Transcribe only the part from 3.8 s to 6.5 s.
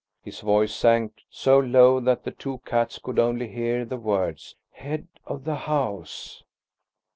the words "head of the house."